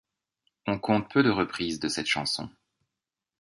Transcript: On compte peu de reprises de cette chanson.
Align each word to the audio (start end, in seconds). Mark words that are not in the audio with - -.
On 0.65 0.79
compte 0.79 1.11
peu 1.11 1.21
de 1.21 1.29
reprises 1.29 1.79
de 1.79 1.87
cette 1.87 2.07
chanson. 2.07 2.49